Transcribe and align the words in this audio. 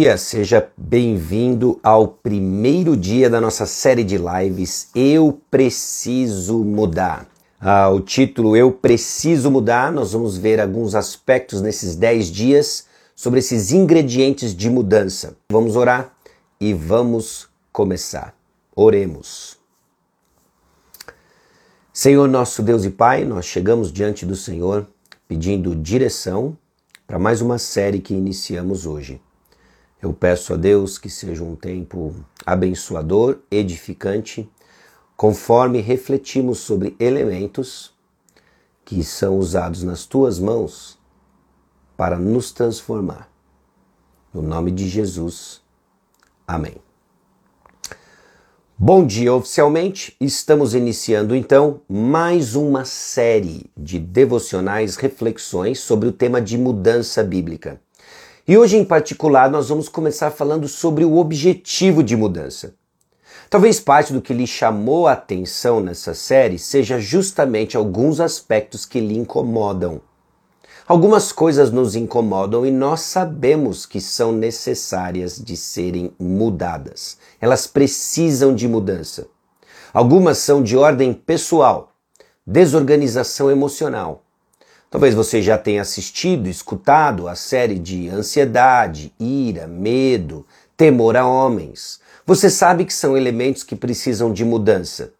dia, 0.00 0.16
seja 0.16 0.72
bem-vindo 0.78 1.78
ao 1.82 2.08
primeiro 2.08 2.96
dia 2.96 3.28
da 3.28 3.38
nossa 3.38 3.66
série 3.66 4.02
de 4.02 4.16
lives 4.16 4.88
Eu 4.94 5.42
Preciso 5.50 6.64
Mudar. 6.64 7.26
Ah, 7.60 7.90
o 7.90 8.00
título 8.00 8.56
Eu 8.56 8.72
Preciso 8.72 9.50
Mudar, 9.50 9.92
nós 9.92 10.14
vamos 10.14 10.38
ver 10.38 10.58
alguns 10.58 10.94
aspectos 10.94 11.60
nesses 11.60 11.96
10 11.96 12.28
dias 12.28 12.86
sobre 13.14 13.40
esses 13.40 13.72
ingredientes 13.72 14.56
de 14.56 14.70
mudança. 14.70 15.36
Vamos 15.52 15.76
orar 15.76 16.10
e 16.58 16.72
vamos 16.72 17.50
começar. 17.70 18.34
Oremos. 18.74 19.58
Senhor 21.92 22.26
nosso 22.26 22.62
Deus 22.62 22.86
e 22.86 22.90
Pai, 22.90 23.26
nós 23.26 23.44
chegamos 23.44 23.92
diante 23.92 24.24
do 24.24 24.34
Senhor 24.34 24.88
pedindo 25.28 25.76
direção 25.76 26.56
para 27.06 27.18
mais 27.18 27.42
uma 27.42 27.58
série 27.58 27.98
que 27.98 28.14
iniciamos 28.14 28.86
hoje. 28.86 29.20
Eu 30.02 30.14
peço 30.14 30.54
a 30.54 30.56
Deus 30.56 30.96
que 30.96 31.10
seja 31.10 31.44
um 31.44 31.54
tempo 31.54 32.14
abençoador, 32.46 33.38
edificante, 33.50 34.48
conforme 35.14 35.80
refletimos 35.80 36.58
sobre 36.58 36.96
elementos 36.98 37.92
que 38.84 39.04
são 39.04 39.38
usados 39.38 39.82
nas 39.82 40.06
tuas 40.06 40.38
mãos 40.38 40.98
para 41.96 42.18
nos 42.18 42.50
transformar. 42.50 43.30
No 44.32 44.40
nome 44.40 44.70
de 44.70 44.88
Jesus. 44.88 45.60
Amém. 46.46 46.76
Bom 48.78 49.06
dia 49.06 49.34
oficialmente. 49.34 50.16
Estamos 50.18 50.74
iniciando 50.74 51.36
então 51.36 51.82
mais 51.86 52.54
uma 52.54 52.86
série 52.86 53.70
de 53.76 53.98
devocionais 53.98 54.96
reflexões 54.96 55.80
sobre 55.80 56.08
o 56.08 56.12
tema 56.12 56.40
de 56.40 56.56
mudança 56.56 57.22
bíblica. 57.22 57.78
E 58.50 58.58
hoje, 58.58 58.76
em 58.76 58.84
particular, 58.84 59.48
nós 59.48 59.68
vamos 59.68 59.88
começar 59.88 60.32
falando 60.32 60.66
sobre 60.66 61.04
o 61.04 61.18
objetivo 61.18 62.02
de 62.02 62.16
mudança. 62.16 62.74
Talvez 63.48 63.78
parte 63.78 64.12
do 64.12 64.20
que 64.20 64.34
lhe 64.34 64.44
chamou 64.44 65.06
a 65.06 65.12
atenção 65.12 65.78
nessa 65.78 66.14
série 66.14 66.58
seja 66.58 66.98
justamente 66.98 67.76
alguns 67.76 68.18
aspectos 68.18 68.84
que 68.84 68.98
lhe 68.98 69.16
incomodam. 69.16 70.00
Algumas 70.84 71.30
coisas 71.30 71.70
nos 71.70 71.94
incomodam 71.94 72.66
e 72.66 72.72
nós 72.72 73.02
sabemos 73.02 73.86
que 73.86 74.00
são 74.00 74.32
necessárias 74.32 75.38
de 75.38 75.56
serem 75.56 76.12
mudadas. 76.18 77.18
Elas 77.40 77.68
precisam 77.68 78.52
de 78.52 78.66
mudança. 78.66 79.28
Algumas 79.94 80.38
são 80.38 80.60
de 80.60 80.76
ordem 80.76 81.14
pessoal, 81.14 81.92
desorganização 82.44 83.48
emocional, 83.48 84.24
Talvez 84.90 85.14
você 85.14 85.40
já 85.40 85.56
tenha 85.56 85.82
assistido, 85.82 86.48
escutado 86.48 87.28
a 87.28 87.36
série 87.36 87.78
de 87.78 88.08
ansiedade, 88.08 89.14
ira, 89.20 89.68
medo, 89.68 90.44
temor 90.76 91.16
a 91.16 91.24
homens. 91.24 92.00
Você 92.26 92.50
sabe 92.50 92.84
que 92.84 92.92
são 92.92 93.16
elementos 93.16 93.62
que 93.62 93.76
precisam 93.76 94.32
de 94.32 94.44
mudança. 94.44 95.12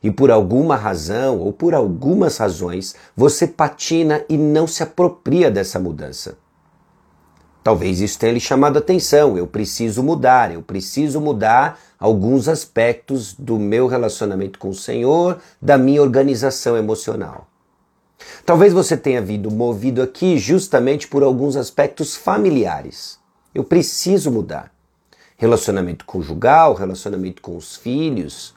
E 0.00 0.08
por 0.08 0.30
alguma 0.30 0.76
razão 0.76 1.40
ou 1.40 1.52
por 1.52 1.74
algumas 1.74 2.36
razões 2.36 2.94
você 3.16 3.44
patina 3.44 4.24
e 4.28 4.36
não 4.36 4.68
se 4.68 4.84
apropria 4.84 5.50
dessa 5.50 5.80
mudança. 5.80 6.38
Talvez 7.64 8.00
isso 8.00 8.20
tenha 8.20 8.34
lhe 8.34 8.38
chamado 8.38 8.76
a 8.76 8.78
atenção. 8.78 9.36
Eu 9.36 9.48
preciso 9.48 10.00
mudar, 10.00 10.54
eu 10.54 10.62
preciso 10.62 11.20
mudar 11.20 11.76
alguns 11.98 12.46
aspectos 12.46 13.34
do 13.34 13.58
meu 13.58 13.88
relacionamento 13.88 14.60
com 14.60 14.68
o 14.68 14.74
Senhor, 14.74 15.40
da 15.60 15.76
minha 15.76 16.00
organização 16.00 16.76
emocional. 16.76 17.47
Talvez 18.44 18.72
você 18.72 18.96
tenha 18.96 19.22
vindo 19.22 19.50
movido 19.50 20.02
aqui 20.02 20.38
justamente 20.38 21.06
por 21.06 21.22
alguns 21.22 21.56
aspectos 21.56 22.16
familiares. 22.16 23.18
Eu 23.54 23.64
preciso 23.64 24.30
mudar. 24.30 24.72
Relacionamento 25.36 26.04
conjugal, 26.04 26.74
relacionamento 26.74 27.40
com 27.40 27.56
os 27.56 27.76
filhos, 27.76 28.54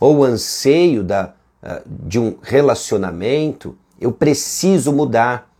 ou 0.00 0.24
anseio 0.24 1.04
da, 1.04 1.34
ah, 1.62 1.82
de 1.86 2.18
um 2.18 2.36
relacionamento, 2.42 3.76
eu 4.00 4.10
preciso 4.10 4.92
mudar 4.92 5.50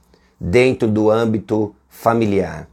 dentro 0.41 0.89
do 0.89 1.11
âmbito 1.11 1.75
familiar. 1.89 2.69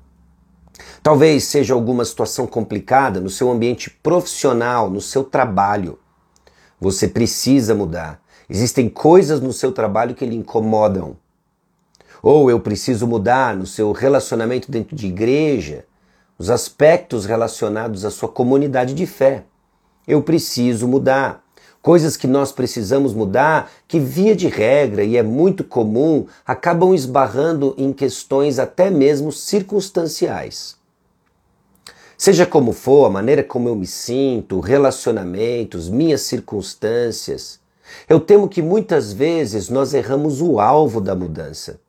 Talvez 1.03 1.43
seja 1.43 1.73
alguma 1.73 2.03
situação 2.03 2.47
complicada 2.47 3.19
no 3.19 3.29
seu 3.29 3.51
ambiente 3.51 3.89
profissional, 3.89 4.89
no 4.89 4.99
seu 4.99 5.23
trabalho. 5.23 5.99
Você 6.79 7.07
precisa 7.07 7.75
mudar. 7.75 8.21
Existem 8.49 8.89
coisas 8.89 9.39
no 9.39 9.53
seu 9.53 9.71
trabalho 9.71 10.15
que 10.15 10.25
lhe 10.25 10.35
incomodam. 10.35 11.15
Ou 12.21 12.49
eu 12.49 12.59
preciso 12.59 13.05
mudar 13.05 13.55
no 13.55 13.67
seu 13.67 13.91
relacionamento 13.91 14.71
dentro 14.71 14.95
de 14.95 15.07
igreja, 15.07 15.85
os 16.37 16.49
aspectos 16.49 17.25
relacionados 17.25 18.03
à 18.05 18.09
sua 18.09 18.27
comunidade 18.27 18.93
de 18.93 19.05
fé. 19.05 19.43
Eu 20.07 20.23
preciso 20.23 20.87
mudar. 20.87 21.43
Coisas 21.81 22.17
que 22.17 22.27
nós 22.27 22.51
precisamos 22.51 23.13
mudar, 23.13 23.71
que 23.87 23.99
via 23.99 24.35
de 24.35 24.47
regra 24.47 25.03
e 25.03 25.15
é 25.15 25.23
muito 25.23 25.63
comum, 25.63 26.25
acabam 26.45 26.93
esbarrando 26.93 27.73
em 27.77 27.93
questões 27.93 28.59
até 28.59 28.89
mesmo 28.89 29.31
circunstanciais. 29.31 30.75
Seja 32.17 32.45
como 32.45 32.73
for, 32.73 33.05
a 33.05 33.09
maneira 33.09 33.43
como 33.43 33.69
eu 33.69 33.75
me 33.75 33.87
sinto, 33.87 34.59
relacionamentos, 34.59 35.87
minhas 35.87 36.21
circunstâncias, 36.21 37.58
eu 38.07 38.19
temo 38.19 38.47
que 38.47 38.61
muitas 38.61 39.11
vezes 39.13 39.69
nós 39.69 39.93
erramos 39.93 40.41
o 40.41 40.59
alvo 40.59 40.99
da 40.99 41.15
mudança 41.15 41.79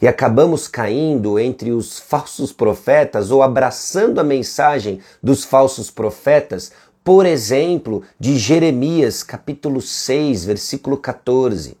e 0.00 0.08
acabamos 0.08 0.68
caindo 0.68 1.38
entre 1.38 1.70
os 1.70 1.98
falsos 1.98 2.52
profetas 2.52 3.30
ou 3.30 3.42
abraçando 3.42 4.20
a 4.20 4.24
mensagem 4.24 5.00
dos 5.22 5.44
falsos 5.44 5.90
profetas, 5.90 6.72
por 7.02 7.26
exemplo, 7.26 8.02
de 8.18 8.36
Jeremias, 8.36 9.22
capítulo 9.22 9.80
6, 9.80 10.44
versículo 10.44 10.96
14. 10.96 11.76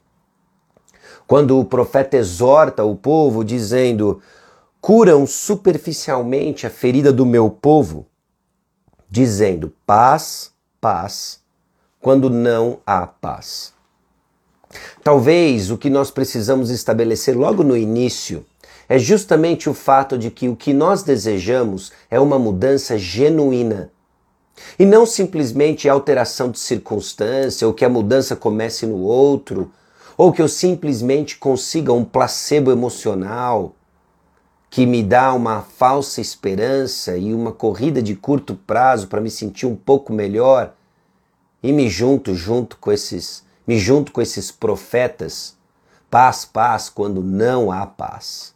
Quando 1.26 1.58
o 1.58 1.64
profeta 1.64 2.16
exorta 2.16 2.84
o 2.84 2.94
povo 2.94 3.44
dizendo: 3.44 4.22
"Curam 4.80 5.26
superficialmente 5.26 6.66
a 6.66 6.70
ferida 6.70 7.12
do 7.12 7.24
meu 7.24 7.50
povo", 7.50 8.06
dizendo: 9.10 9.72
"Paz, 9.86 10.52
paz, 10.80 11.43
quando 12.04 12.28
não 12.28 12.80
há 12.86 13.06
paz. 13.06 13.72
Talvez 15.02 15.70
o 15.70 15.78
que 15.78 15.88
nós 15.88 16.10
precisamos 16.10 16.68
estabelecer 16.68 17.34
logo 17.34 17.64
no 17.64 17.74
início 17.74 18.44
é 18.86 18.98
justamente 18.98 19.70
o 19.70 19.72
fato 19.72 20.18
de 20.18 20.30
que 20.30 20.46
o 20.46 20.54
que 20.54 20.74
nós 20.74 21.02
desejamos 21.02 21.92
é 22.10 22.20
uma 22.20 22.38
mudança 22.38 22.98
genuína. 22.98 23.90
E 24.78 24.84
não 24.84 25.06
simplesmente 25.06 25.88
alteração 25.88 26.50
de 26.50 26.58
circunstância, 26.58 27.66
ou 27.66 27.72
que 27.72 27.86
a 27.86 27.88
mudança 27.88 28.36
comece 28.36 28.84
no 28.84 28.98
outro, 28.98 29.72
ou 30.14 30.30
que 30.30 30.42
eu 30.42 30.48
simplesmente 30.48 31.38
consiga 31.38 31.90
um 31.94 32.04
placebo 32.04 32.70
emocional 32.70 33.74
que 34.68 34.84
me 34.84 35.02
dá 35.02 35.32
uma 35.32 35.62
falsa 35.62 36.20
esperança 36.20 37.16
e 37.16 37.32
uma 37.32 37.50
corrida 37.50 38.02
de 38.02 38.14
curto 38.14 38.54
prazo 38.54 39.08
para 39.08 39.22
me 39.22 39.30
sentir 39.30 39.64
um 39.64 39.74
pouco 39.74 40.12
melhor 40.12 40.74
e 41.64 41.72
me 41.72 41.88
junto 41.88 42.34
junto 42.34 42.76
com 42.76 42.92
esses, 42.92 43.42
me 43.66 43.78
junto 43.78 44.12
com 44.12 44.20
esses 44.20 44.50
profetas, 44.50 45.56
paz, 46.10 46.44
paz, 46.44 46.90
quando 46.90 47.22
não 47.22 47.72
há 47.72 47.86
paz. 47.86 48.54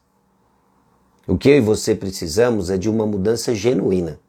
O 1.27 1.39
que 1.39 1.49
eu 1.49 1.57
e 1.57 1.61
você 1.63 1.95
precisamos 1.95 2.69
é 2.69 2.77
de 2.77 2.91
uma 2.91 3.07
mudança 3.07 3.55
genuína. 3.55 4.21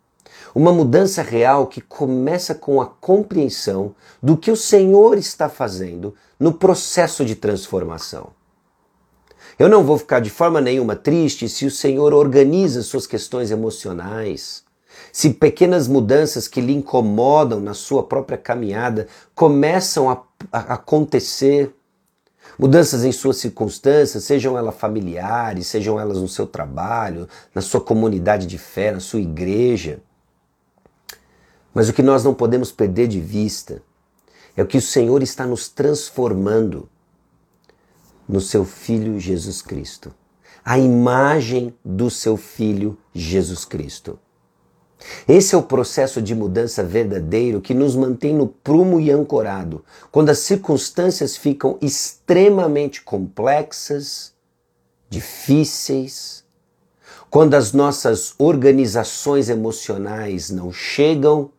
Uma 0.56 0.72
mudança 0.72 1.22
real 1.22 1.68
que 1.68 1.82
começa 1.82 2.56
com 2.56 2.80
a 2.80 2.86
compreensão 2.86 3.94
do 4.24 4.38
que 4.38 4.50
o 4.50 4.56
Senhor 4.56 5.18
está 5.18 5.50
fazendo 5.50 6.16
no 6.40 6.54
processo 6.54 7.26
de 7.26 7.36
transformação. 7.36 8.30
Eu 9.60 9.68
não 9.68 9.84
vou 9.84 9.98
ficar 9.98 10.22
de 10.22 10.30
forma 10.30 10.62
nenhuma 10.62 10.96
triste 10.96 11.50
se 11.50 11.66
o 11.66 11.72
Senhor 11.72 12.14
organiza 12.14 12.82
suas 12.82 13.06
questões 13.06 13.52
emocionais, 13.52 14.64
se 15.12 15.32
pequenas 15.32 15.88
mudanças 15.88 16.48
que 16.48 16.62
lhe 16.62 16.74
incomodam 16.74 17.60
na 17.60 17.74
sua 17.74 18.04
própria 18.04 18.38
caminhada 18.38 19.08
começam 19.34 20.10
a, 20.10 20.24
a 20.52 20.76
acontecer, 20.76 21.74
mudanças 22.58 23.04
em 23.04 23.12
suas 23.12 23.38
circunstâncias, 23.38 24.24
sejam 24.24 24.58
elas 24.58 24.76
familiares, 24.76 25.68
sejam 25.68 26.00
elas 26.00 26.20
no 26.20 26.28
seu 26.28 26.46
trabalho, 26.46 27.28
na 27.54 27.62
sua 27.62 27.82
comunidade 27.82 28.46
de 28.46 28.58
fé, 28.58 28.92
na 28.92 29.00
sua 29.00 29.20
igreja. 29.20 30.02
Mas 31.74 31.90
o 31.90 31.94
que 31.94 32.02
nós 32.02 32.24
não 32.24 32.34
podemos 32.34 32.72
perder 32.72 33.08
de 33.08 33.20
vista 33.20 33.82
é 34.56 34.64
o 34.64 34.68
que 34.68 34.78
o 34.78 34.82
Senhor 34.82 35.24
está 35.24 35.46
nos 35.46 35.70
transformando 35.70 36.90
no 38.28 38.42
seu 38.42 38.66
Filho 38.66 39.20
Jesus 39.20 39.62
Cristo. 39.62 40.14
A 40.64 40.78
imagem 40.78 41.74
do 41.84 42.10
seu 42.10 42.36
Filho 42.36 42.98
Jesus 43.14 43.66
Cristo. 43.66 44.20
Esse 45.28 45.56
é 45.56 45.58
o 45.58 45.64
processo 45.64 46.22
de 46.22 46.36
mudança 46.36 46.84
verdadeiro 46.84 47.62
que 47.62 47.74
nos 47.74 47.96
mantém 47.96 48.34
no 48.34 48.48
prumo 48.48 49.00
e 49.00 49.10
ancorado, 49.10 49.84
quando 50.12 50.30
as 50.30 50.40
circunstâncias 50.40 51.38
ficam 51.38 51.78
extremamente 51.82 53.02
complexas, 53.02 54.34
difíceis, 55.10 56.44
quando 57.30 57.54
as 57.54 57.74
nossas 57.74 58.34
organizações 58.38 59.50
emocionais 59.50 60.50
não 60.50 60.72
chegam, 60.72 61.52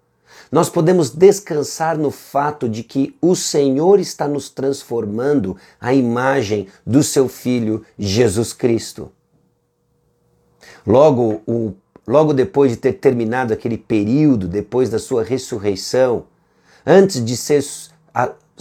nós 0.50 0.68
podemos 0.68 1.10
descansar 1.10 1.96
no 1.96 2.10
fato 2.10 2.68
de 2.68 2.82
que 2.82 3.16
o 3.22 3.36
Senhor 3.36 4.00
está 4.00 4.26
nos 4.26 4.48
transformando 4.50 5.56
à 5.80 5.94
imagem 5.94 6.66
do 6.84 7.04
seu 7.04 7.28
Filho 7.28 7.84
Jesus 7.96 8.52
Cristo. 8.52 9.12
Logo, 10.84 11.40
um, 11.46 11.72
logo 12.10 12.32
depois 12.32 12.72
de 12.72 12.76
ter 12.76 12.94
terminado 12.94 13.52
aquele 13.52 13.78
período, 13.78 14.48
depois 14.48 14.90
da 14.90 14.98
sua 14.98 15.22
ressurreição, 15.22 16.24
antes 16.84 17.24
de 17.24 17.36
ser 17.36 17.64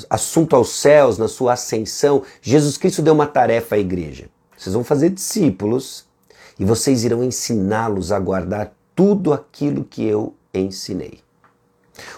assunto 0.08 0.56
aos 0.56 0.70
céus, 0.70 1.18
na 1.18 1.28
sua 1.28 1.54
ascensão, 1.54 2.22
Jesus 2.42 2.78
Cristo 2.78 3.02
deu 3.02 3.14
uma 3.14 3.26
tarefa 3.26 3.76
à 3.76 3.80
igreja. 3.80 4.30
Vocês 4.56 4.74
vão 4.74 4.84
fazer 4.84 5.10
discípulos 5.10 6.06
e 6.60 6.64
vocês 6.64 7.04
irão 7.04 7.24
ensiná-los 7.24 8.12
a 8.12 8.20
guardar 8.20 8.72
tudo 8.96 9.34
aquilo 9.34 9.84
que 9.84 10.06
eu 10.06 10.36
ensinei. 10.54 11.20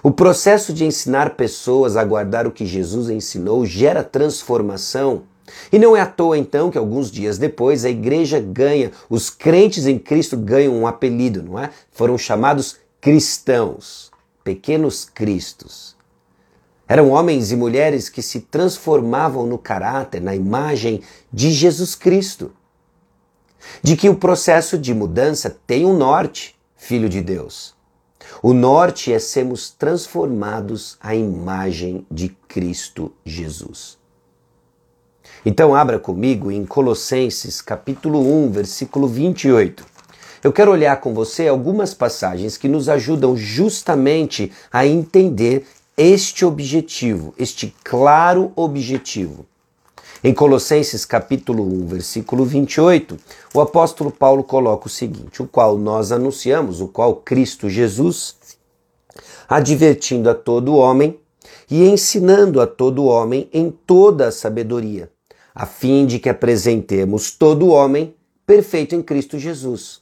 O 0.04 0.12
processo 0.12 0.74
de 0.74 0.84
ensinar 0.84 1.36
pessoas 1.36 1.96
a 1.96 2.04
guardar 2.04 2.46
o 2.46 2.52
que 2.52 2.66
Jesus 2.66 3.10
ensinou 3.10 3.66
gera 3.66 4.04
transformação. 4.04 5.24
E 5.72 5.80
não 5.80 5.96
é 5.96 6.02
à 6.02 6.06
toa 6.06 6.38
então 6.38 6.70
que 6.70 6.78
alguns 6.78 7.12
dias 7.12 7.38
depois 7.38 7.86
a 7.86 7.90
igreja 7.90 8.40
ganha, 8.40 8.92
os 9.10 9.30
crentes 9.30 9.86
em 9.86 9.98
Cristo 9.98 10.38
ganham 10.38 10.76
um 10.76 10.88
apelido, 10.88 11.42
não 11.44 11.58
é? 11.58 11.70
Foram 11.92 12.18
chamados 12.18 12.78
cristãos, 13.00 14.12
pequenos 14.44 15.06
cristos. 15.06 15.96
Eram 16.88 17.12
homens 17.12 17.52
e 17.52 17.56
mulheres 17.56 18.10
que 18.10 18.22
se 18.22 18.42
transformavam 18.42 19.46
no 19.46 19.58
caráter, 19.58 20.22
na 20.22 20.36
imagem 20.36 21.02
de 21.32 21.50
Jesus 21.52 21.96
Cristo. 21.96 22.52
De 23.82 23.96
que 23.96 24.10
o 24.10 24.16
processo 24.16 24.78
de 24.78 24.94
mudança 24.94 25.56
tem 25.66 25.86
um 25.86 25.96
norte, 25.96 26.60
filho 26.76 27.08
de 27.08 27.22
Deus. 27.22 27.74
O 28.44 28.54
norte 28.54 29.14
é 29.14 29.20
sermos 29.20 29.70
transformados 29.70 30.98
à 31.00 31.16
imagem 31.16 32.06
de 32.12 32.30
Cristo 32.48 33.14
Jesus. 33.26 34.01
Então 35.44 35.74
abra 35.74 35.98
comigo 35.98 36.52
em 36.52 36.64
Colossenses 36.64 37.62
capítulo 37.62 38.20
1, 38.20 38.52
versículo 38.52 39.08
28. 39.08 39.84
Eu 40.44 40.54
quero 40.54 40.70
olhar 40.70 41.02
com 41.02 41.16
você 41.16 41.48
algumas 41.48 41.96
passagens 41.96 42.58
que 42.58 42.68
nos 42.68 42.88
ajudam 42.88 43.36
justamente 43.36 44.52
a 44.72 44.86
entender 44.86 45.66
este 45.98 46.46
objetivo, 46.46 47.34
este 47.40 47.74
claro 47.84 48.52
objetivo. 48.56 49.48
Em 50.24 50.32
Colossenses 50.32 51.06
capítulo 51.06 51.64
1, 51.64 51.88
versículo 51.88 52.46
28, 52.46 53.18
o 53.52 53.62
apóstolo 53.62 54.12
Paulo 54.12 54.44
coloca 54.44 54.86
o 54.86 54.92
seguinte: 54.92 55.42
o 55.42 55.48
qual 55.48 55.76
nós 55.76 56.12
anunciamos, 56.12 56.82
o 56.82 56.88
qual 56.88 57.16
Cristo 57.16 57.68
Jesus, 57.68 58.36
advertindo 59.50 60.30
a 60.30 60.36
todo 60.36 60.76
homem 60.76 61.20
e 61.68 61.84
ensinando 61.90 62.62
a 62.62 62.68
todo 62.68 63.06
homem 63.06 63.50
em 63.52 63.72
toda 63.72 64.28
a 64.28 64.32
sabedoria, 64.32 65.10
a 65.54 65.66
fim 65.66 66.06
de 66.06 66.20
que 66.20 66.30
apresentemos 66.30 67.32
todo 67.32 67.70
homem 67.70 68.16
perfeito 68.46 68.96
em 68.96 69.02
Cristo 69.02 69.38
Jesus. 69.38 70.02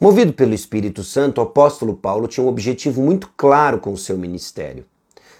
Movido 0.00 0.32
pelo 0.32 0.54
Espírito 0.54 1.04
Santo, 1.04 1.38
o 1.38 1.42
apóstolo 1.42 1.94
Paulo 1.94 2.26
tinha 2.26 2.44
um 2.44 2.48
objetivo 2.48 3.00
muito 3.00 3.30
claro 3.36 3.78
com 3.78 3.92
o 3.92 3.96
seu 3.98 4.18
ministério: 4.18 4.84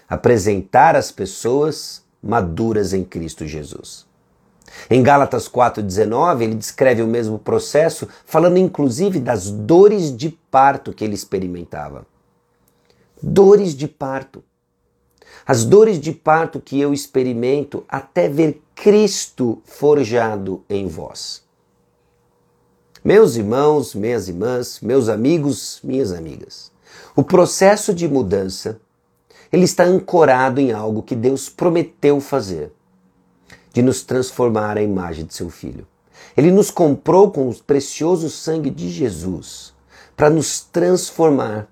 apresentar 0.07 0.95
as 0.95 1.11
pessoas 1.11 2.03
maduras 2.21 2.93
em 2.93 3.03
Cristo 3.03 3.45
Jesus. 3.45 4.05
Em 4.89 5.03
Gálatas 5.03 5.47
4,19, 5.47 6.41
ele 6.41 6.55
descreve 6.55 7.01
o 7.01 7.07
mesmo 7.07 7.37
processo, 7.37 8.07
falando 8.25 8.57
inclusive 8.57 9.19
das 9.19 9.51
dores 9.51 10.15
de 10.15 10.29
parto 10.49 10.93
que 10.93 11.03
ele 11.03 11.13
experimentava. 11.13 12.05
Dores 13.21 13.75
de 13.75 13.87
parto. 13.87 14.43
As 15.45 15.65
dores 15.65 15.99
de 15.99 16.11
parto 16.11 16.59
que 16.59 16.79
eu 16.79 16.93
experimento 16.93 17.83
até 17.87 18.29
ver 18.29 18.61
Cristo 18.75 19.61
forjado 19.65 20.63
em 20.69 20.87
vós. 20.87 21.43
Meus 23.03 23.35
irmãos, 23.35 23.93
minhas 23.93 24.29
irmãs, 24.29 24.79
meus 24.81 25.09
amigos, 25.09 25.79
minhas 25.83 26.13
amigas, 26.13 26.71
o 27.15 27.23
processo 27.23 27.93
de 27.93 28.07
mudança 28.07 28.79
ele 29.53 29.65
está 29.65 29.83
ancorado 29.83 30.59
em 30.59 30.71
algo 30.71 31.03
que 31.03 31.15
Deus 31.15 31.47
prometeu 31.47 32.19
fazer, 32.19 32.71
de 33.71 33.83
nos 33.83 34.01
transformar 34.01 34.77
à 34.77 34.81
imagem 34.81 35.25
de 35.25 35.35
seu 35.35 35.47
Filho. 35.47 35.85
Ele 36.35 36.49
nos 36.49 36.71
comprou 36.71 37.29
com 37.29 37.47
o 37.47 37.55
precioso 37.55 38.31
sangue 38.31 38.71
de 38.71 38.89
Jesus 38.89 39.71
para 40.17 40.29
nos 40.29 40.61
transformar, 40.61 41.67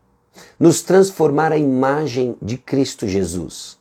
nos 0.60 0.82
transformar 0.82 1.52
à 1.52 1.58
imagem 1.58 2.36
de 2.42 2.58
Cristo 2.58 3.08
Jesus. 3.08 3.78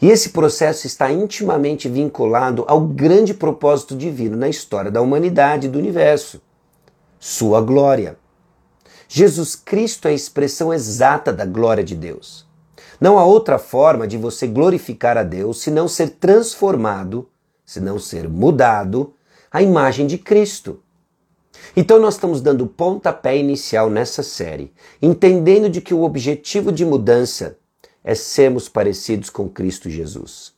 E 0.00 0.08
esse 0.08 0.30
processo 0.30 0.86
está 0.86 1.10
intimamente 1.10 1.88
vinculado 1.88 2.64
ao 2.66 2.80
grande 2.80 3.34
propósito 3.34 3.96
divino 3.96 4.36
na 4.36 4.48
história 4.48 4.90
da 4.90 5.00
humanidade 5.00 5.66
e 5.66 5.70
do 5.70 5.78
universo: 5.78 6.40
sua 7.18 7.60
glória. 7.60 8.16
Jesus 9.08 9.54
Cristo 9.54 10.08
é 10.08 10.10
a 10.10 10.14
expressão 10.14 10.72
exata 10.72 11.32
da 11.32 11.44
glória 11.44 11.84
de 11.84 11.94
Deus. 11.94 12.46
Não 13.00 13.18
há 13.18 13.24
outra 13.24 13.58
forma 13.58 14.06
de 14.06 14.16
você 14.16 14.46
glorificar 14.46 15.16
a 15.16 15.22
Deus 15.22 15.60
senão 15.60 15.86
ser 15.86 16.10
transformado, 16.10 17.28
senão 17.64 17.98
ser 17.98 18.28
mudado 18.28 19.14
à 19.50 19.62
imagem 19.62 20.06
de 20.06 20.18
Cristo. 20.18 20.80
Então 21.76 21.98
nós 21.98 22.14
estamos 22.14 22.40
dando 22.40 22.66
pontapé 22.66 23.36
inicial 23.36 23.90
nessa 23.90 24.22
série, 24.22 24.72
entendendo 25.00 25.68
de 25.68 25.80
que 25.80 25.94
o 25.94 26.02
objetivo 26.02 26.70
de 26.70 26.84
mudança 26.84 27.58
é 28.02 28.14
sermos 28.14 28.68
parecidos 28.68 29.30
com 29.30 29.48
Cristo 29.48 29.88
Jesus. 29.88 30.52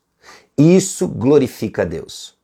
Isso 0.59 1.07
glorifica 1.07 1.83
a 1.83 1.85
Deus. 1.85 2.37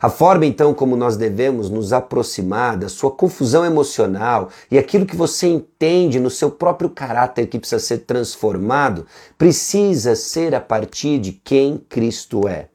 A 0.00 0.08
forma 0.08 0.46
então 0.46 0.74
como 0.74 0.96
nós 0.96 1.16
devemos 1.16 1.68
nos 1.68 1.92
aproximar 1.92 2.76
da 2.76 2.88
sua 2.88 3.10
confusão 3.10 3.64
emocional 3.64 4.48
e 4.70 4.78
aquilo 4.78 5.06
que 5.06 5.16
você 5.16 5.46
entende 5.48 6.20
no 6.20 6.30
seu 6.30 6.50
próprio 6.50 6.90
caráter 6.90 7.46
que 7.46 7.58
precisa 7.58 7.80
ser 7.80 7.98
transformado, 7.98 9.06
precisa 9.36 10.14
ser 10.14 10.54
a 10.54 10.60
partir 10.60 11.18
de 11.18 11.32
quem 11.32 11.78
Cristo 11.88 12.46
é. 12.46 12.68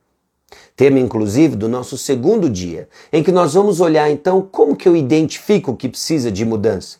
Tema 0.78 1.00
inclusive 1.00 1.56
do 1.56 1.68
nosso 1.68 1.98
segundo 1.98 2.48
dia, 2.48 2.88
em 3.12 3.24
que 3.24 3.32
nós 3.32 3.56
vamos 3.56 3.82
olhar 3.82 4.12
então 4.12 4.44
como 4.44 4.76
que 4.76 4.88
eu 4.88 4.96
identifico 4.96 5.72
o 5.72 5.76
que 5.76 5.90
precisa 5.90 6.31
de 6.31 6.46
mudança. 6.46 7.00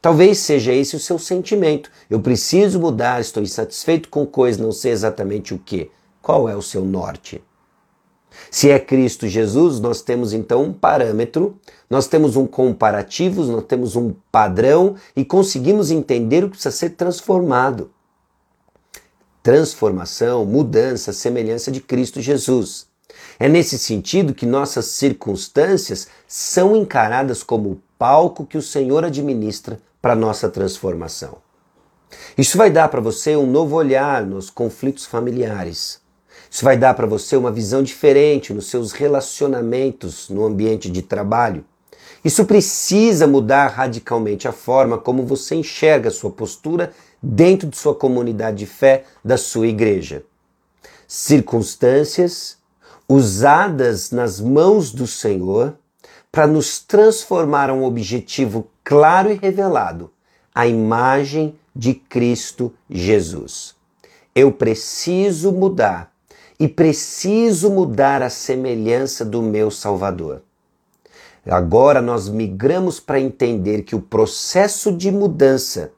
Talvez 0.00 0.38
seja 0.38 0.72
esse 0.72 0.96
o 0.96 0.98
seu 0.98 1.20
sentimento. 1.20 1.88
Eu 2.10 2.18
preciso 2.18 2.80
mudar, 2.80 3.20
estou 3.20 3.40
insatisfeito 3.40 4.08
com 4.08 4.26
coisas, 4.26 4.60
não 4.60 4.72
sei 4.72 4.90
exatamente 4.90 5.54
o 5.54 5.58
que. 5.58 5.88
Qual 6.20 6.48
é 6.48 6.56
o 6.56 6.60
seu 6.60 6.84
norte? 6.84 7.40
Se 8.50 8.70
é 8.70 8.78
Cristo 8.80 9.28
Jesus, 9.28 9.78
nós 9.78 10.02
temos 10.02 10.32
então 10.32 10.64
um 10.64 10.72
parâmetro, 10.72 11.56
nós 11.88 12.08
temos 12.08 12.34
um 12.34 12.44
comparativo, 12.44 13.44
nós 13.44 13.64
temos 13.66 13.94
um 13.94 14.12
padrão 14.32 14.96
e 15.14 15.24
conseguimos 15.24 15.92
entender 15.92 16.42
o 16.42 16.48
que 16.48 16.56
precisa 16.56 16.74
ser 16.74 16.90
transformado. 16.90 17.92
Transformação, 19.44 20.44
mudança, 20.44 21.12
semelhança 21.12 21.70
de 21.70 21.80
Cristo 21.80 22.20
Jesus. 22.20 22.90
É 23.38 23.48
nesse 23.48 23.78
sentido 23.78 24.34
que 24.34 24.46
nossas 24.46 24.86
circunstâncias 24.86 26.08
são 26.26 26.76
encaradas 26.76 27.42
como 27.42 27.70
o 27.70 27.82
palco 27.98 28.46
que 28.46 28.58
o 28.58 28.62
Senhor 28.62 29.04
administra 29.04 29.80
para 30.00 30.14
nossa 30.14 30.48
transformação. 30.48 31.38
Isso 32.36 32.58
vai 32.58 32.70
dar 32.70 32.88
para 32.88 33.00
você 33.00 33.36
um 33.36 33.46
novo 33.46 33.76
olhar 33.76 34.24
nos 34.26 34.50
conflitos 34.50 35.06
familiares 35.06 36.02
isso 36.52 36.66
vai 36.66 36.76
dar 36.76 36.92
para 36.92 37.06
você 37.06 37.34
uma 37.34 37.50
visão 37.50 37.82
diferente 37.82 38.52
nos 38.52 38.66
seus 38.66 38.92
relacionamentos 38.92 40.28
no 40.28 40.44
ambiente 40.44 40.90
de 40.90 41.00
trabalho. 41.00 41.64
Isso 42.22 42.44
precisa 42.44 43.26
mudar 43.26 43.68
radicalmente 43.68 44.46
a 44.46 44.52
forma 44.52 44.98
como 44.98 45.24
você 45.24 45.54
enxerga 45.54 46.10
a 46.10 46.12
sua 46.12 46.30
postura 46.30 46.92
dentro 47.22 47.66
de 47.66 47.78
sua 47.78 47.94
comunidade 47.94 48.58
de 48.58 48.66
fé, 48.66 49.04
da 49.24 49.38
sua 49.38 49.66
igreja. 49.66 50.24
Circunstâncias 51.08 52.58
usadas 53.12 54.10
nas 54.10 54.40
mãos 54.40 54.90
do 54.90 55.06
Senhor 55.06 55.76
para 56.30 56.46
nos 56.46 56.78
transformar 56.78 57.68
a 57.68 57.74
um 57.74 57.84
objetivo 57.84 58.70
claro 58.82 59.30
e 59.30 59.34
revelado, 59.34 60.10
a 60.54 60.66
imagem 60.66 61.54
de 61.76 61.92
Cristo 61.92 62.72
Jesus. 62.88 63.74
Eu 64.34 64.50
preciso 64.50 65.52
mudar 65.52 66.10
e 66.58 66.66
preciso 66.66 67.70
mudar 67.70 68.22
a 68.22 68.30
semelhança 68.30 69.26
do 69.26 69.42
meu 69.42 69.70
Salvador. 69.70 70.42
Agora 71.44 72.00
nós 72.00 72.30
migramos 72.30 72.98
para 72.98 73.20
entender 73.20 73.82
que 73.82 73.94
o 73.94 74.00
processo 74.00 74.90
de 74.90 75.10
mudança 75.10 75.92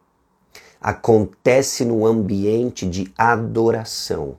acontece 0.81 1.85
no 1.85 2.05
ambiente 2.05 2.89
de 2.89 3.13
adoração. 3.17 4.37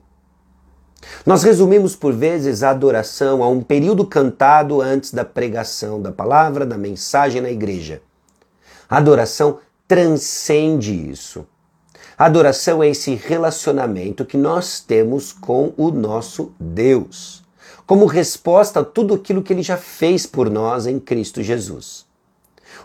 Nós 1.24 1.42
resumimos 1.42 1.96
por 1.96 2.12
vezes 2.12 2.62
a 2.62 2.70
adoração 2.70 3.42
a 3.42 3.48
um 3.48 3.60
período 3.60 4.06
cantado 4.06 4.80
antes 4.80 5.12
da 5.12 5.24
pregação 5.24 6.00
da 6.00 6.12
palavra, 6.12 6.64
da 6.64 6.78
mensagem 6.78 7.40
na 7.40 7.50
igreja. 7.50 8.00
A 8.88 8.98
adoração 8.98 9.58
transcende 9.88 10.92
isso. 11.10 11.46
A 12.18 12.26
adoração 12.26 12.82
é 12.82 12.88
esse 12.88 13.14
relacionamento 13.14 14.24
que 14.24 14.36
nós 14.36 14.80
temos 14.80 15.32
com 15.32 15.74
o 15.76 15.90
nosso 15.90 16.54
Deus, 16.58 17.44
como 17.86 18.06
resposta 18.06 18.80
a 18.80 18.84
tudo 18.84 19.14
aquilo 19.14 19.42
que 19.42 19.52
ele 19.52 19.62
já 19.62 19.76
fez 19.76 20.26
por 20.26 20.48
nós 20.48 20.86
em 20.86 20.98
Cristo 20.98 21.42
Jesus. 21.42 22.06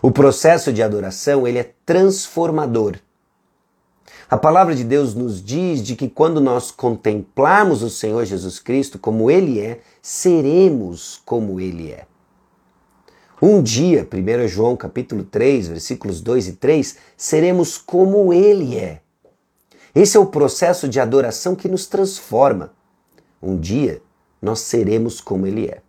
O 0.02 0.10
processo 0.10 0.72
de 0.72 0.82
adoração, 0.82 1.46
ele 1.46 1.58
é 1.58 1.72
transformador. 1.86 2.96
A 4.32 4.38
palavra 4.38 4.74
de 4.74 4.82
Deus 4.82 5.14
nos 5.14 5.44
diz 5.44 5.82
de 5.82 5.94
que 5.94 6.08
quando 6.08 6.40
nós 6.40 6.70
contemplarmos 6.70 7.82
o 7.82 7.90
Senhor 7.90 8.24
Jesus 8.24 8.58
Cristo 8.58 8.98
como 8.98 9.30
ele 9.30 9.60
é, 9.60 9.80
seremos 10.00 11.20
como 11.26 11.60
ele 11.60 11.90
é. 11.90 12.06
Um 13.42 13.62
dia, 13.62 14.08
1 14.10 14.48
João 14.48 14.74
capítulo 14.74 15.22
3, 15.22 15.68
versículos 15.68 16.22
2 16.22 16.48
e 16.48 16.52
3, 16.54 16.96
seremos 17.14 17.76
como 17.76 18.32
ele 18.32 18.78
é. 18.78 19.02
Esse 19.94 20.16
é 20.16 20.20
o 20.20 20.24
processo 20.24 20.88
de 20.88 20.98
adoração 20.98 21.54
que 21.54 21.68
nos 21.68 21.84
transforma. 21.84 22.72
Um 23.42 23.58
dia 23.58 24.00
nós 24.40 24.60
seremos 24.60 25.20
como 25.20 25.46
ele 25.46 25.66
é. 25.66 25.82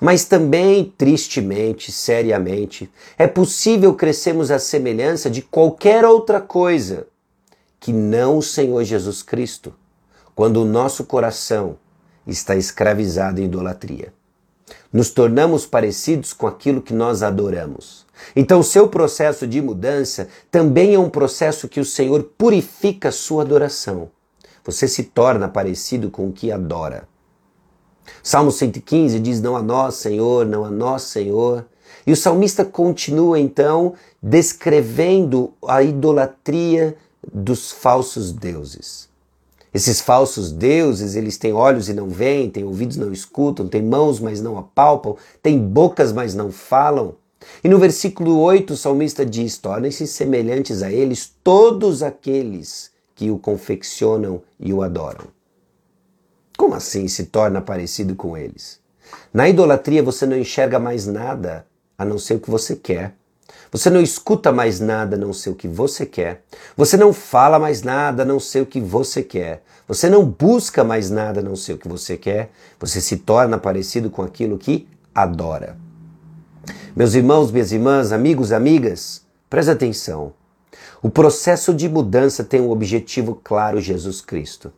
Mas 0.00 0.24
também, 0.24 0.94
tristemente, 0.96 1.92
seriamente, 1.92 2.90
é 3.18 3.26
possível 3.26 3.92
crescermos 3.92 4.50
à 4.50 4.58
semelhança 4.58 5.28
de 5.28 5.42
qualquer 5.42 6.06
outra 6.06 6.40
coisa 6.40 7.06
que 7.80 7.92
não 7.92 8.36
o 8.36 8.42
Senhor 8.42 8.84
Jesus 8.84 9.22
Cristo, 9.22 9.74
quando 10.34 10.58
o 10.58 10.66
nosso 10.66 11.04
coração 11.04 11.78
está 12.26 12.54
escravizado 12.54 13.40
em 13.40 13.44
idolatria. 13.44 14.12
Nos 14.92 15.10
tornamos 15.10 15.66
parecidos 15.66 16.32
com 16.32 16.46
aquilo 16.46 16.82
que 16.82 16.92
nós 16.92 17.22
adoramos. 17.22 18.06
Então, 18.36 18.62
seu 18.62 18.88
processo 18.88 19.46
de 19.46 19.60
mudança 19.62 20.28
também 20.50 20.94
é 20.94 20.98
um 20.98 21.08
processo 21.08 21.68
que 21.68 21.80
o 21.80 21.84
Senhor 21.84 22.22
purifica 22.36 23.08
a 23.08 23.12
sua 23.12 23.42
adoração. 23.42 24.10
Você 24.64 24.86
se 24.86 25.04
torna 25.04 25.48
parecido 25.48 26.10
com 26.10 26.28
o 26.28 26.32
que 26.32 26.52
adora. 26.52 27.08
Salmo 28.22 28.52
115 28.52 29.18
diz: 29.20 29.40
Não 29.40 29.56
a 29.56 29.62
nós, 29.62 29.94
Senhor, 29.94 30.44
não 30.44 30.64
a 30.64 30.70
nós, 30.70 31.02
Senhor. 31.02 31.64
E 32.06 32.12
o 32.12 32.16
salmista 32.16 32.64
continua 32.64 33.38
então 33.38 33.94
descrevendo 34.22 35.52
a 35.66 35.82
idolatria 35.82 36.96
dos 37.32 37.70
falsos 37.70 38.32
deuses. 38.32 39.08
Esses 39.72 40.00
falsos 40.00 40.50
deuses, 40.50 41.14
eles 41.14 41.38
têm 41.38 41.52
olhos 41.52 41.88
e 41.88 41.94
não 41.94 42.08
veem, 42.08 42.50
têm 42.50 42.64
ouvidos 42.64 42.96
e 42.96 43.00
não 43.00 43.12
escutam, 43.12 43.68
têm 43.68 43.82
mãos, 43.82 44.18
mas 44.18 44.40
não 44.40 44.58
apalpam, 44.58 45.16
têm 45.42 45.58
bocas, 45.58 46.12
mas 46.12 46.34
não 46.34 46.50
falam. 46.50 47.14
E 47.62 47.68
no 47.68 47.78
versículo 47.78 48.38
8 48.40 48.72
o 48.72 48.76
salmista 48.76 49.24
diz: 49.24 49.58
Tornem-se 49.58 50.06
semelhantes 50.06 50.82
a 50.82 50.92
eles 50.92 51.32
todos 51.44 52.02
aqueles 52.02 52.90
que 53.14 53.30
o 53.30 53.38
confeccionam 53.38 54.42
e 54.58 54.72
o 54.72 54.82
adoram. 54.82 55.26
Como 56.56 56.74
assim 56.74 57.06
se 57.06 57.26
torna 57.26 57.60
parecido 57.60 58.14
com 58.14 58.36
eles? 58.36 58.80
Na 59.32 59.48
idolatria 59.48 60.02
você 60.02 60.26
não 60.26 60.36
enxerga 60.36 60.78
mais 60.78 61.06
nada 61.06 61.66
a 61.96 62.04
não 62.04 62.18
ser 62.18 62.34
o 62.34 62.40
que 62.40 62.50
você 62.50 62.74
quer. 62.76 63.14
Você 63.72 63.88
não 63.88 64.00
escuta 64.00 64.50
mais 64.50 64.80
nada 64.80 65.16
não 65.16 65.32
ser 65.32 65.50
o 65.50 65.54
que 65.54 65.68
você 65.68 66.04
quer. 66.04 66.42
Você 66.76 66.96
não 66.96 67.12
fala 67.12 67.58
mais 67.58 67.82
nada 67.82 68.24
não 68.24 68.40
ser 68.40 68.62
o 68.62 68.66
que 68.66 68.80
você 68.80 69.22
quer. 69.22 69.62
Você 69.86 70.08
não 70.08 70.24
busca 70.24 70.82
mais 70.82 71.08
nada 71.08 71.40
não 71.40 71.54
ser 71.54 71.74
o 71.74 71.78
que 71.78 71.88
você 71.88 72.16
quer. 72.16 72.50
Você 72.80 73.00
se 73.00 73.18
torna 73.18 73.58
parecido 73.58 74.10
com 74.10 74.22
aquilo 74.22 74.58
que 74.58 74.88
adora. 75.14 75.76
Meus 76.96 77.14
irmãos, 77.14 77.52
minhas 77.52 77.70
irmãs, 77.70 78.10
amigos, 78.10 78.50
amigas, 78.50 79.22
preste 79.48 79.70
atenção. 79.70 80.32
O 81.00 81.08
processo 81.08 81.72
de 81.72 81.88
mudança 81.88 82.42
tem 82.42 82.60
um 82.60 82.70
objetivo 82.70 83.40
claro: 83.42 83.80
Jesus 83.80 84.20
Cristo. 84.20 84.72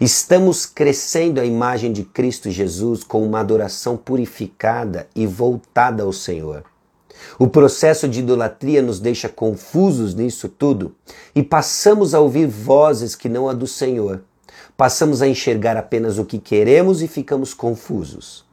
Estamos 0.00 0.64
crescendo 0.64 1.40
a 1.40 1.44
imagem 1.44 1.92
de 1.92 2.02
Cristo 2.02 2.50
Jesus 2.50 3.04
com 3.04 3.22
uma 3.24 3.40
adoração 3.40 3.96
purificada 3.96 5.06
e 5.14 5.26
voltada 5.26 6.02
ao 6.02 6.12
Senhor. 6.12 6.64
O 7.38 7.48
processo 7.48 8.08
de 8.08 8.20
idolatria 8.20 8.82
nos 8.82 9.00
deixa 9.00 9.28
confusos 9.28 10.14
nisso 10.14 10.48
tudo 10.48 10.94
e 11.34 11.42
passamos 11.42 12.14
a 12.14 12.20
ouvir 12.20 12.46
vozes 12.46 13.14
que 13.14 13.28
não 13.28 13.48
a 13.48 13.52
do 13.52 13.66
Senhor. 13.66 14.22
Passamos 14.76 15.22
a 15.22 15.28
enxergar 15.28 15.76
apenas 15.76 16.18
o 16.18 16.24
que 16.24 16.38
queremos 16.38 17.02
e 17.02 17.08
ficamos 17.08 17.54
confusos. 17.54 18.44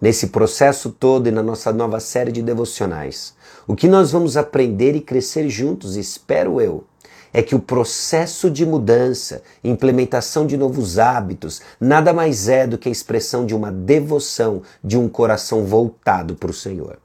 Nesse 0.00 0.26
processo 0.26 0.90
todo 0.90 1.28
e 1.28 1.30
na 1.30 1.42
nossa 1.42 1.72
nova 1.72 2.00
série 2.00 2.32
de 2.32 2.42
devocionais, 2.42 3.34
o 3.66 3.74
que 3.74 3.88
nós 3.88 4.10
vamos 4.10 4.36
aprender 4.36 4.94
e 4.94 5.00
crescer 5.00 5.48
juntos, 5.48 5.96
espero 5.96 6.60
eu, 6.60 6.84
é 7.32 7.42
que 7.42 7.54
o 7.54 7.60
processo 7.60 8.48
de 8.48 8.64
mudança, 8.64 9.42
implementação 9.62 10.46
de 10.46 10.56
novos 10.56 10.98
hábitos, 10.98 11.60
nada 11.80 12.12
mais 12.12 12.48
é 12.48 12.66
do 12.66 12.78
que 12.78 12.88
a 12.88 12.92
expressão 12.92 13.44
de 13.44 13.54
uma 13.54 13.72
devoção, 13.72 14.62
de 14.82 14.96
um 14.96 15.08
coração 15.08 15.64
voltado 15.64 16.36
para 16.36 16.50
o 16.50 16.54
Senhor. 16.54 16.98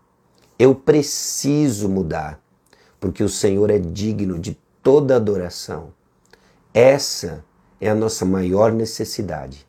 Eu 0.59 0.75
preciso 0.75 1.87
mudar, 1.87 2.37
porque 2.99 3.23
o 3.23 3.29
Senhor 3.29 3.69
é 3.69 3.79
digno 3.79 4.37
de 4.37 4.59
toda 4.83 5.15
adoração. 5.15 5.93
Essa 6.73 7.45
é 7.79 7.89
a 7.89 7.95
nossa 7.95 8.25
maior 8.25 8.73
necessidade. 8.73 9.65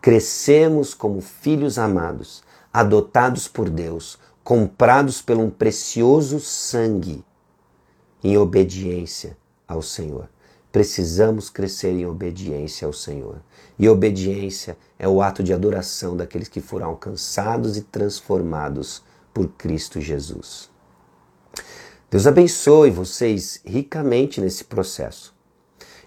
Crescemos 0.00 0.92
como 0.92 1.20
filhos 1.20 1.78
amados, 1.78 2.42
adotados 2.72 3.46
por 3.46 3.70
Deus, 3.70 4.18
comprados 4.42 5.22
por 5.22 5.36
um 5.36 5.48
precioso 5.48 6.40
sangue, 6.40 7.24
em 8.22 8.36
obediência 8.36 9.36
ao 9.68 9.82
Senhor. 9.82 10.28
Precisamos 10.72 11.48
crescer 11.48 11.92
em 11.92 12.06
obediência 12.06 12.86
ao 12.86 12.92
Senhor. 12.92 13.40
E 13.78 13.88
obediência 13.88 14.76
é 14.98 15.06
o 15.06 15.22
ato 15.22 15.44
de 15.44 15.52
adoração 15.52 16.16
daqueles 16.16 16.48
que 16.48 16.60
foram 16.60 16.88
alcançados 16.88 17.76
e 17.76 17.82
transformados 17.82 19.00
por 19.34 19.48
Cristo 19.48 20.00
Jesus. 20.00 20.70
Deus 22.08 22.28
abençoe 22.28 22.90
vocês 22.90 23.60
ricamente 23.66 24.40
nesse 24.40 24.62
processo. 24.62 25.34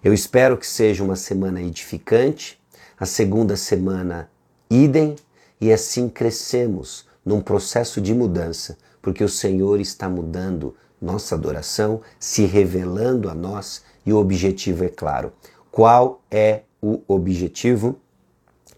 Eu 0.01 0.13
espero 0.13 0.57
que 0.57 0.65
seja 0.65 1.03
uma 1.03 1.17
semana 1.17 1.61
edificante, 1.61 2.57
a 2.97 3.05
segunda 3.05 3.57
semana 3.57 4.31
idem, 4.69 5.17
e 5.59 5.73
assim 5.73 6.07
crescemos 6.07 7.05
num 7.25 7.41
processo 7.41 7.99
de 7.99 8.13
mudança, 8.13 8.77
porque 9.01 9.23
o 9.23 9.29
Senhor 9.29 9.81
está 9.81 10.07
mudando 10.07 10.73
nossa 11.01 11.35
adoração, 11.35 12.01
se 12.17 12.45
revelando 12.45 13.29
a 13.29 13.35
nós 13.35 13.83
e 14.05 14.13
o 14.13 14.17
objetivo 14.17 14.85
é 14.85 14.89
claro. 14.89 15.33
Qual 15.69 16.21
é 16.31 16.61
o 16.81 17.01
objetivo? 17.07 17.99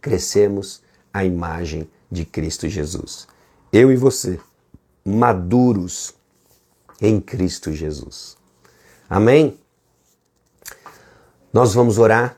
Crescemos 0.01 0.81
a 1.13 1.23
imagem 1.23 1.87
de 2.11 2.25
Cristo 2.25 2.67
Jesus 2.67 3.27
eu 3.71 3.91
e 3.91 3.95
você, 3.95 4.39
maduros 5.05 6.13
em 7.01 7.21
Cristo 7.21 7.71
Jesus. 7.71 8.35
Amém? 9.09 9.57
Nós 11.53 11.73
vamos 11.73 11.97
orar 11.97 12.37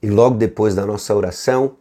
e 0.00 0.08
logo 0.08 0.36
depois 0.36 0.74
da 0.74 0.86
nossa 0.86 1.14
oração, 1.14 1.76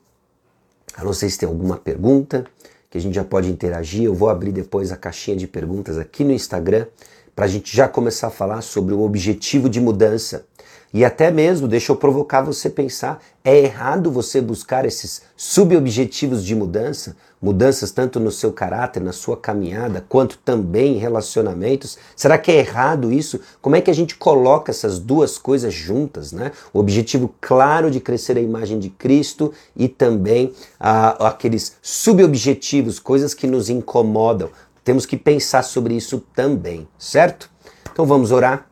a 0.95 1.03
não 1.03 1.13
sei 1.13 1.29
se 1.29 1.37
tem 1.37 1.47
alguma 1.47 1.77
pergunta 1.77 2.45
que 2.89 2.97
a 2.97 3.01
gente 3.01 3.13
já 3.13 3.23
pode 3.23 3.49
interagir, 3.49 4.03
eu 4.03 4.13
vou 4.13 4.29
abrir 4.29 4.51
depois 4.51 4.91
a 4.91 4.97
caixinha 4.97 5.37
de 5.37 5.47
perguntas 5.47 5.97
aqui 5.97 6.23
no 6.23 6.31
Instagram 6.31 6.87
para 7.35 7.45
a 7.45 7.47
gente 7.47 7.75
já 7.75 7.87
começar 7.87 8.27
a 8.27 8.31
falar 8.31 8.61
sobre 8.61 8.93
o 8.93 9.01
objetivo 9.01 9.69
de 9.69 9.79
mudança 9.79 10.47
e 10.93 11.03
até 11.03 11.29
mesmo, 11.29 11.67
deixa 11.67 11.91
eu 11.91 11.95
provocar 11.95 12.41
você 12.41 12.69
pensar, 12.69 13.21
é 13.43 13.59
errado 13.59 14.09
você 14.09 14.41
buscar 14.41 14.85
esses 14.85 15.21
subobjetivos 15.35 16.43
de 16.43 16.55
mudança, 16.55 17.15
mudanças 17.41 17.91
tanto 17.91 18.19
no 18.19 18.31
seu 18.31 18.53
caráter, 18.53 19.01
na 19.01 19.11
sua 19.11 19.37
caminhada, 19.37 20.03
quanto 20.07 20.37
também 20.39 20.95
em 20.95 20.97
relacionamentos? 20.97 21.97
Será 22.15 22.37
que 22.37 22.51
é 22.51 22.57
errado 22.57 23.11
isso? 23.11 23.39
Como 23.61 23.75
é 23.75 23.81
que 23.81 23.91
a 23.91 23.93
gente 23.93 24.15
coloca 24.15 24.71
essas 24.71 24.97
duas 24.97 25.37
coisas 25.37 25.73
juntas, 25.73 26.31
né? 26.31 26.51
O 26.73 26.79
objetivo 26.79 27.33
claro 27.39 27.91
de 27.91 27.99
crescer 27.99 28.37
a 28.37 28.41
imagem 28.41 28.79
de 28.79 28.89
Cristo 28.89 29.53
e 29.75 29.87
também 29.87 30.53
ah, 30.79 31.27
aqueles 31.27 31.75
subobjetivos, 31.81 32.97
coisas 32.97 33.33
que 33.33 33.45
nos 33.45 33.69
incomodam. 33.69 34.49
Temos 34.83 35.05
que 35.05 35.17
pensar 35.17 35.63
sobre 35.63 35.95
isso 35.95 36.23
também, 36.33 36.87
certo? 36.97 37.49
Então 37.91 38.05
vamos 38.05 38.31
orar 38.31 38.67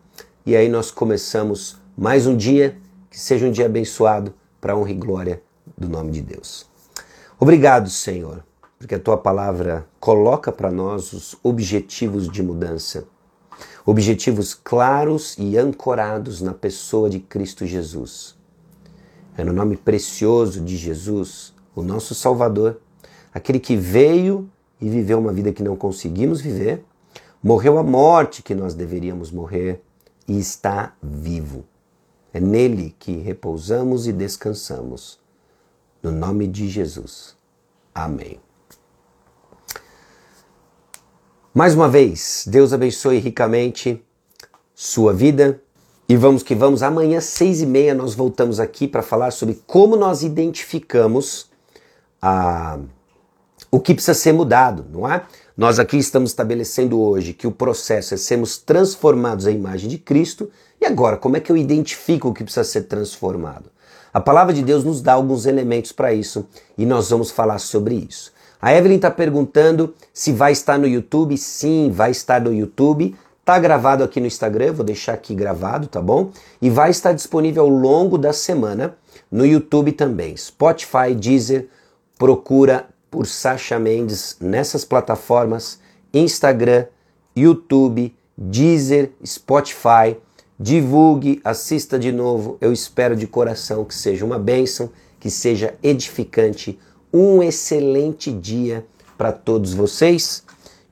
e 0.46 0.56
aí 0.56 0.70
nós 0.70 0.92
começamos 0.92 1.84
mais 1.98 2.28
um 2.28 2.36
dia, 2.36 2.78
que 3.10 3.18
seja 3.18 3.48
um 3.48 3.52
dia 3.52 3.68
abençoado 3.68 4.34
para 4.60 4.76
honra 4.76 4.92
e 4.92 4.96
glória 4.96 5.42
do 5.78 5.88
nome 5.88 6.12
de 6.12 6.22
Deus. 6.22 6.70
Obrigado, 7.40 7.90
Senhor, 7.90 8.44
porque 8.78 8.96
a 8.96 9.00
tua 9.00 9.18
palavra 9.18 9.88
coloca 9.98 10.52
para 10.52 10.70
nós 10.70 11.14
os 11.14 11.38
objetivos 11.42 12.30
de 12.30 12.44
mudança. 12.44 13.08
Objetivos 13.86 14.54
claros 14.54 15.38
e 15.40 15.58
ancorados 15.58 16.42
na 16.42 16.54
pessoa 16.54 17.10
de 17.10 17.20
Cristo 17.20 17.66
Jesus. 17.66 18.36
É 19.38 19.44
no 19.46 19.54
nome 19.54 19.78
precioso 19.78 20.60
de 20.60 20.76
Jesus, 20.76 21.54
o 21.74 21.82
nosso 21.82 22.14
Salvador, 22.14 22.82
aquele 23.34 23.60
que 23.60 23.78
veio 23.78 24.50
e 24.82 24.90
viveu 24.90 25.18
uma 25.18 25.32
vida 25.32 25.54
que 25.54 25.64
não 25.64 25.78
conseguimos 25.78 26.42
viver, 26.42 26.84
morreu 27.42 27.78
a 27.78 27.84
morte 27.84 28.44
que 28.44 28.54
nós 28.54 28.74
deveríamos 28.74 29.32
morrer 29.32 29.82
e 30.28 30.38
está 30.38 30.94
vivo. 31.02 31.64
É 32.36 32.40
nele 32.42 32.94
que 33.00 33.14
repousamos 33.14 34.08
e 34.08 34.12
descansamos. 34.12 35.18
No 36.04 36.12
nome 36.12 36.48
de 36.48 36.68
Jesus. 36.68 37.34
Amém. 37.94 38.42
Mais 41.54 41.74
uma 41.74 41.88
vez, 41.88 42.44
Deus 42.46 42.74
abençoe 42.74 43.20
ricamente 43.20 44.04
sua 44.74 45.14
vida. 45.14 45.62
E 46.10 46.18
vamos 46.18 46.44
que 46.44 46.54
vamos. 46.54 46.84
Amanhã, 46.84 47.22
seis 47.22 47.62
e 47.62 47.66
meia, 47.66 47.96
nós 47.96 48.14
voltamos 48.14 48.60
aqui 48.60 48.86
para 48.86 49.02
falar 49.02 49.32
sobre 49.32 49.62
como 49.66 49.96
nós 49.96 50.22
identificamos 50.22 51.50
a, 52.22 52.78
o 53.72 53.80
que 53.80 53.94
precisa 53.94 54.14
ser 54.14 54.34
mudado, 54.34 54.86
não 54.92 55.10
é? 55.10 55.26
Nós 55.56 55.80
aqui 55.80 55.96
estamos 55.96 56.32
estabelecendo 56.32 57.00
hoje 57.00 57.32
que 57.32 57.48
o 57.48 57.52
processo 57.52 58.14
é 58.14 58.18
sermos 58.18 58.58
transformados 58.58 59.48
à 59.48 59.52
imagem 59.52 59.90
de 59.90 59.98
Cristo. 59.98 60.52
E 60.86 60.88
agora, 60.88 61.18
como 61.18 61.36
é 61.36 61.40
que 61.40 61.52
eu 61.52 61.58
identifico 61.58 62.30
o 62.30 62.34
que 62.34 62.44
precisa 62.44 62.64
ser 62.64 62.84
transformado? 62.84 63.72
A 64.14 64.22
palavra 64.22 64.54
de 64.54 64.62
Deus 64.62 64.84
nos 64.84 65.02
dá 65.02 65.14
alguns 65.14 65.48
elementos 65.48 65.92
para 65.92 66.14
isso 66.14 66.48
e 66.78 66.86
nós 66.86 67.10
vamos 67.10 67.32
falar 67.32 67.58
sobre 67.58 67.96
isso. 67.96 68.32
A 68.62 68.72
Evelyn 68.72 68.98
está 68.98 69.10
perguntando 69.10 69.96
se 70.14 70.32
vai 70.32 70.52
estar 70.52 70.78
no 70.78 70.88
YouTube. 70.88 71.40
Sim, 71.40 71.90
vai 71.92 72.12
estar 72.12 72.40
no 72.40 72.54
YouTube. 72.54 73.16
Tá 73.44 73.58
gravado 73.58 74.04
aqui 74.04 74.20
no 74.20 74.28
Instagram, 74.28 74.74
vou 74.74 74.86
deixar 74.86 75.14
aqui 75.14 75.34
gravado, 75.34 75.88
tá 75.88 76.00
bom? 76.00 76.30
E 76.62 76.70
vai 76.70 76.92
estar 76.92 77.14
disponível 77.14 77.64
ao 77.64 77.70
longo 77.70 78.16
da 78.16 78.32
semana 78.32 78.96
no 79.32 79.44
YouTube 79.44 79.92
também. 79.92 80.38
Spotify, 80.38 81.16
Deezer, 81.20 81.68
procura 82.16 82.86
por 83.10 83.26
Sasha 83.26 83.80
Mendes 83.80 84.38
nessas 84.40 84.86
plataformas: 84.86 85.80
Instagram, 86.14 86.86
YouTube, 87.36 88.16
Deezer, 88.38 89.14
Spotify. 89.26 90.16
Divulgue, 90.60 91.42
assista 91.44 92.00
de 92.00 92.12
novo. 92.12 92.58
Eu 92.62 92.72
espero 92.72 93.16
de 93.16 93.28
coração 93.28 93.84
que 93.84 93.94
seja 93.94 94.26
uma 94.26 94.40
bênção, 94.40 94.90
que 95.20 95.30
seja 95.30 95.76
edificante. 95.84 96.80
Um 97.14 97.44
excelente 97.44 98.32
dia 98.32 98.86
para 99.18 99.32
todos 99.32 99.74
vocês 99.74 100.44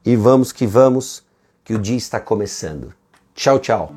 e 0.05 0.15
vamos 0.15 0.51
que 0.51 0.65
vamos 0.65 1.23
que 1.63 1.73
o 1.73 1.79
dia 1.79 1.97
está 1.97 2.19
começando. 2.19 2.93
Tchau, 3.33 3.59
tchau. 3.59 3.91